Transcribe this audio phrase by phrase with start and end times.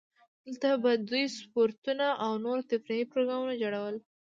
[0.45, 3.95] دلته به دوی سپورتونه او نور تفریحي پروګرامونه جوړول.